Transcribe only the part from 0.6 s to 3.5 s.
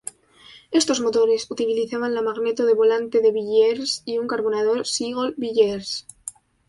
Estos motores utilizaban la magneto de volante de